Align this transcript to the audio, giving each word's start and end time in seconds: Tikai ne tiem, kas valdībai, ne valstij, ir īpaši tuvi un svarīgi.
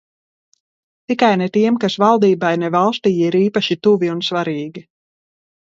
Tikai 1.11 1.35
ne 1.41 1.49
tiem, 1.57 1.77
kas 1.83 1.99
valdībai, 2.03 2.51
ne 2.63 2.71
valstij, 2.79 3.15
ir 3.29 3.39
īpaši 3.43 3.81
tuvi 3.89 4.11
un 4.15 4.29
svarīgi. 4.31 4.85